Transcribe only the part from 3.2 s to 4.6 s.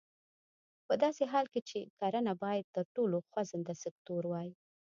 خوځنده سکتور وای.